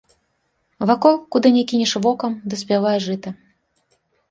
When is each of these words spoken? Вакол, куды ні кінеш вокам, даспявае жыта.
Вакол, 0.91 1.13
куды 1.35 1.47
ні 1.59 1.61
кінеш 1.73 1.93
вокам, 2.07 2.39
даспявае 2.55 2.97
жыта. 3.07 3.29